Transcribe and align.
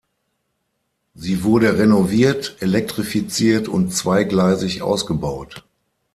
Sie 1.13 1.43
wurde 1.43 1.77
renoviert, 1.77 2.57
elektrifiziert 2.61 3.67
und 3.67 3.93
zweigleisig 3.93 4.81
ausgebaut. 4.81 5.63